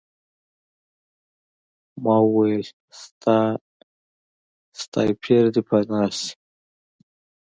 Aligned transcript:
ما 2.03 2.15
وویل 2.23 2.63
سنایپر 4.81 5.43
دی 5.53 5.61
پناه 5.67 6.11
شئ 6.19 6.31